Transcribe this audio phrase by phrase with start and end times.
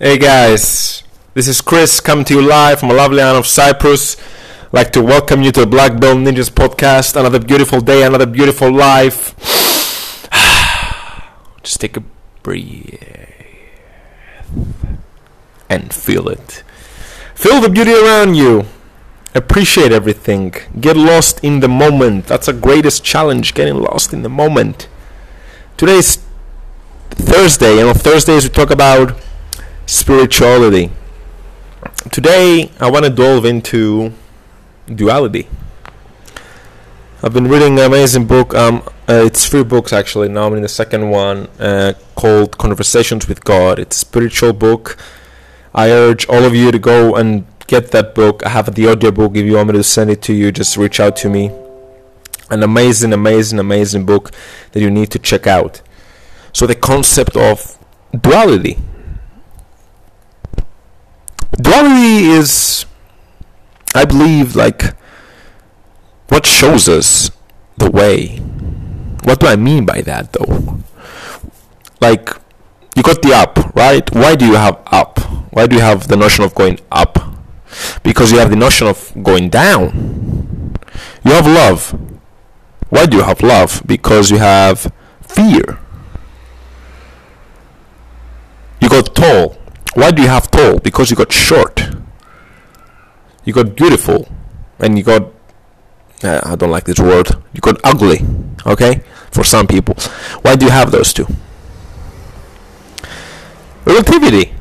[0.00, 4.16] Hey guys, this is Chris coming to you live from a lovely island of Cyprus.
[4.64, 7.14] I'd like to welcome you to the Black Belt Ninjas podcast.
[7.14, 9.36] Another beautiful day, another beautiful life.
[11.62, 12.02] Just take a
[12.42, 12.98] breath
[15.70, 16.64] and feel it.
[17.36, 18.64] Feel the beauty around you.
[19.32, 20.56] Appreciate everything.
[20.80, 22.26] Get lost in the moment.
[22.26, 24.88] That's the greatest challenge, getting lost in the moment.
[25.76, 26.18] Today is
[27.10, 29.20] Thursday, and on Thursdays we talk about
[29.86, 30.90] spirituality.
[32.10, 34.12] Today I want to delve into
[34.86, 35.48] duality.
[37.22, 38.54] I've been reading an amazing book.
[38.54, 40.28] Um, uh, it's three books actually.
[40.28, 43.78] Now I'm in the second one uh, called Conversations with God.
[43.78, 44.98] It's a spiritual book.
[45.74, 48.44] I urge all of you to go and get that book.
[48.44, 49.36] I have the audiobook.
[49.36, 51.50] If you want me to send it to you, just reach out to me.
[52.50, 54.30] An amazing, amazing, amazing book
[54.72, 55.80] that you need to check out.
[56.52, 57.78] So the concept of
[58.18, 58.78] duality.
[61.60, 62.86] Duality is,
[63.94, 64.94] I believe, like
[66.28, 67.30] what shows us
[67.76, 68.38] the way.
[69.24, 70.80] What do I mean by that, though?
[72.00, 72.30] Like,
[72.96, 74.08] you got the up, right?
[74.14, 75.20] Why do you have up?
[75.52, 77.18] Why do you have the notion of going up?
[78.02, 80.74] Because you have the notion of going down.
[81.24, 81.98] You have love.
[82.90, 83.82] Why do you have love?
[83.86, 85.78] Because you have fear.
[88.80, 89.56] You got tall.
[89.94, 90.78] Why do you have tall?
[90.80, 91.80] Because you got short.
[93.44, 94.28] You got beautiful.
[94.78, 95.32] And you got.
[96.22, 97.30] Uh, I don't like this word.
[97.52, 98.20] You got ugly.
[98.66, 99.02] Okay?
[99.30, 99.94] For some people.
[100.42, 101.26] Why do you have those two?
[103.84, 104.52] Relativity.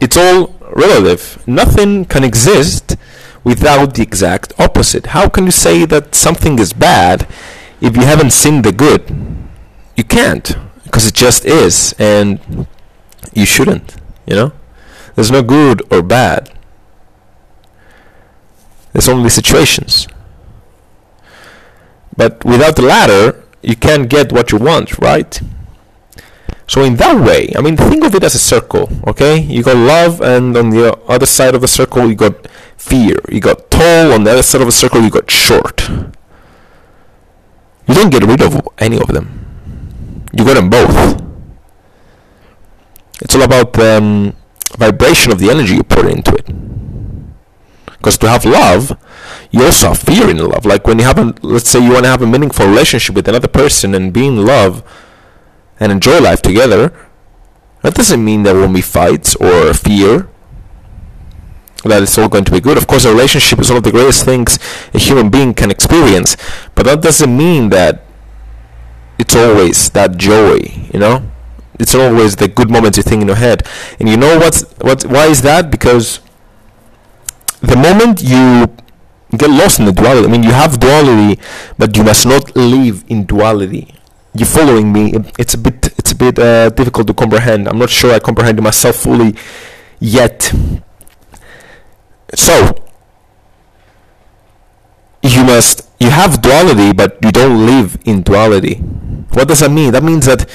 [0.00, 1.42] It's all relative.
[1.46, 2.96] Nothing can exist
[3.42, 5.06] without the exact opposite.
[5.06, 7.26] How can you say that something is bad
[7.80, 9.02] if you haven't seen the good?
[9.96, 10.56] You can't.
[10.84, 11.94] Because it just is.
[11.98, 12.66] And
[13.32, 13.96] you shouldn't.
[14.26, 14.52] You know?
[15.18, 16.48] There's no good or bad.
[18.92, 20.06] There's only situations.
[22.16, 25.40] But without the latter, you can't get what you want, right?
[26.68, 29.40] So in that way, I mean, think of it as a circle, okay?
[29.40, 32.46] You got love, and on the other side of the circle, you got
[32.76, 33.16] fear.
[33.28, 35.88] You got tall, on the other side of the circle, you got short.
[37.88, 39.26] You don't get rid of any of them.
[40.32, 41.20] You got them both.
[43.20, 44.36] It's all about um,
[44.78, 46.46] vibration of the energy you put into it.
[47.98, 48.96] Because to have love,
[49.50, 50.64] you also have fear in love.
[50.64, 53.26] Like when you have a, let's say you want to have a meaningful relationship with
[53.28, 54.82] another person and be in love
[55.80, 56.94] and enjoy life together,
[57.82, 60.28] that doesn't mean there won't be fights or fear.
[61.84, 62.76] That it's all going to be good.
[62.76, 64.58] Of course, a relationship is one of the greatest things
[64.94, 66.36] a human being can experience,
[66.74, 68.02] but that doesn't mean that
[69.18, 70.58] it's always that joy,
[70.92, 71.22] you know?
[71.78, 73.66] It's always the good moments you think in your head.
[74.00, 75.70] And you know what's what why is that?
[75.70, 76.20] Because
[77.60, 78.66] the moment you
[79.36, 81.40] get lost in the duality, I mean you have duality,
[81.76, 83.94] but you must not live in duality.
[84.34, 85.14] You following me?
[85.38, 87.68] It's a bit it's a bit uh, difficult to comprehend.
[87.68, 89.34] I'm not sure I comprehend myself fully
[90.00, 90.52] yet.
[92.34, 92.84] So
[95.22, 98.76] you must you have duality, but you don't live in duality.
[99.32, 99.92] What does that mean?
[99.92, 100.48] That means that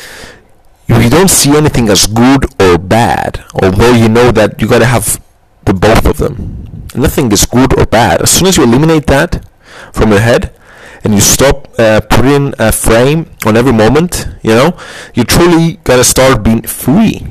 [1.23, 5.23] don't see anything as good or bad, although you know that you gotta have
[5.63, 6.85] the both of them.
[6.95, 8.21] Nothing is good or bad.
[8.21, 9.47] As soon as you eliminate that
[9.93, 10.53] from your head
[11.01, 14.77] and you stop uh, putting a frame on every moment, you know,
[15.13, 17.25] you truly gotta start being free.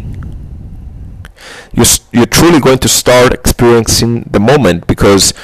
[1.74, 5.34] You're, you're truly going to start experiencing the moment because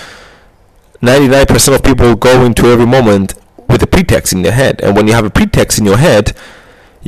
[1.03, 3.35] 99% of people go into every moment
[3.69, 4.81] with a pretext in their head.
[4.83, 6.35] And when you have a pretext in your head,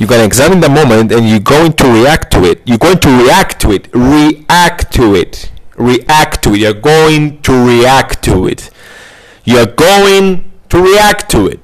[0.01, 2.63] you're going to examine the moment and you're going to react to it.
[2.65, 3.87] You're going to react to it.
[3.93, 5.51] React to it.
[5.77, 6.57] React to it.
[6.57, 8.71] You're going to react to it.
[9.43, 11.59] You're going to react to it.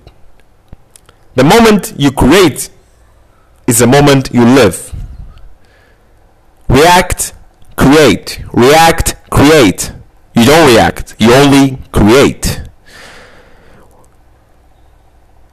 [1.34, 2.70] The moment you create
[3.66, 4.94] is the moment you live.
[6.70, 7.34] React,
[7.76, 8.44] create.
[8.54, 9.94] React, create.
[10.36, 12.67] You don't react, you only create.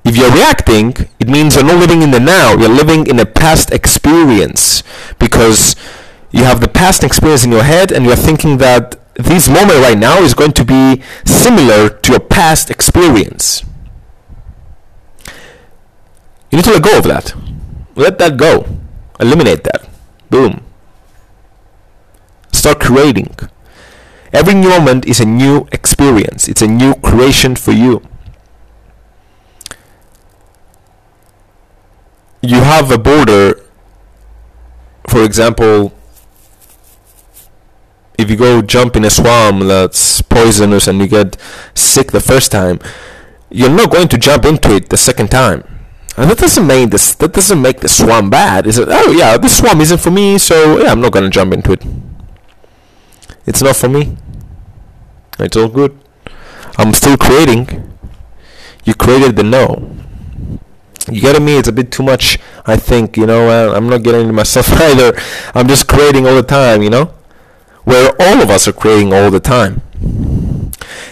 [0.05, 3.25] If you're reacting, it means you're not living in the now, you're living in a
[3.25, 4.83] past experience
[5.19, 5.75] because
[6.31, 9.97] you have the past experience in your head and you're thinking that this moment right
[9.97, 13.65] now is going to be similar to your past experience.
[16.51, 17.35] You need to let go of that.
[17.95, 18.67] Let that go.
[19.19, 19.89] Eliminate that.
[20.29, 20.63] Boom.
[22.53, 23.35] Start creating.
[24.33, 26.49] Every new moment is a new experience.
[26.49, 28.03] It's a new creation for you.
[32.45, 33.59] You have a border,
[35.09, 35.95] for example,
[38.19, 41.39] if you go jump in a swamp that's poisonous and you get
[41.73, 42.81] sick the first time,
[43.49, 45.65] you're not going to jump into it the second time.
[46.19, 48.67] And that doesn't make this that doesn't make the swamp bad.
[48.67, 51.55] Is it oh yeah, this swamp isn't for me, so yeah, I'm not gonna jump
[51.55, 51.83] into it.
[53.47, 54.19] It's not for me.
[55.39, 55.99] It's all good.
[56.77, 57.97] I'm still creating.
[58.85, 60.04] You created the no.
[61.11, 61.59] You getting me?
[61.59, 62.39] It's a bit too much.
[62.67, 63.75] I think you know.
[63.75, 65.13] I'm not getting into myself either.
[65.55, 66.83] I'm just creating all the time.
[66.83, 67.15] You know,
[67.85, 69.83] where all of us are creating all the time.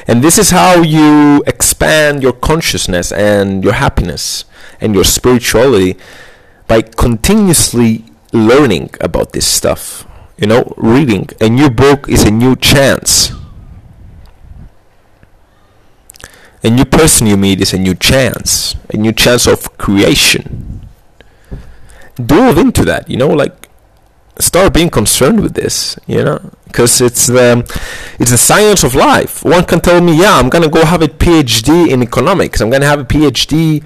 [0.07, 4.45] And this is how you expand your consciousness and your happiness
[4.81, 5.97] and your spirituality
[6.67, 10.07] by continuously learning about this stuff.
[10.39, 13.33] You know, reading a new book is a new chance.
[16.65, 20.87] A new person you meet is a new chance, a new chance of creation.
[22.15, 23.69] Delve into that, you know, like
[24.39, 27.65] start being concerned with this, you know, because it's the
[28.21, 29.45] it's the science of life.
[29.45, 32.61] One can tell me, yeah, I'm gonna go have a PhD in economics.
[32.61, 33.83] I'm gonna have a PhD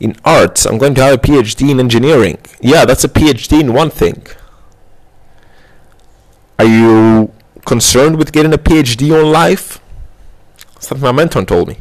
[0.00, 0.66] in arts.
[0.66, 2.38] I'm going to have a PhD in engineering.
[2.60, 4.26] Yeah, that's a PhD in one thing.
[6.58, 7.32] Are you
[7.64, 9.80] concerned with getting a PhD on life?
[10.78, 11.76] Something my mentor told me.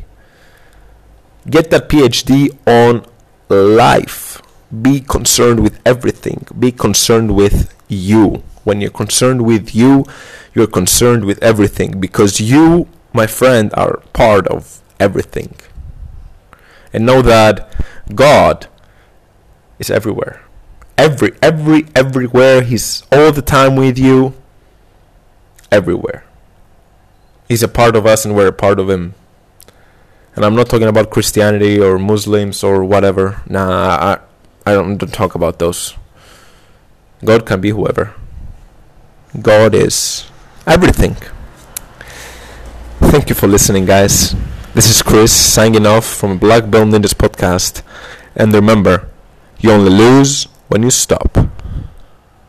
[1.48, 3.06] Get that PhD on
[3.50, 4.42] life.
[4.82, 6.46] Be concerned with everything.
[6.58, 8.44] Be concerned with you.
[8.64, 10.06] When you're concerned with you,
[10.54, 15.56] you're concerned with everything because you, my friend, are part of everything.
[16.94, 17.72] And know that
[18.14, 18.68] God
[19.80, 20.44] is everywhere.
[20.98, 24.34] Every every everywhere he's all the time with you.
[25.72, 26.26] Everywhere.
[27.48, 29.16] He's a part of us and we're a part of him.
[30.36, 33.42] And I'm not talking about Christianity or Muslims or whatever.
[33.48, 34.20] Nah, I
[34.66, 35.96] I don't, don't talk about those.
[37.26, 38.14] God can be whoever.
[39.42, 40.30] God is
[40.66, 41.18] everything.
[43.10, 44.36] Thank you for listening, guys.
[44.76, 47.82] This is Chris signing off from Black Belt Ninjas podcast.
[48.36, 49.10] And remember,
[49.60, 51.49] you only lose when you stop.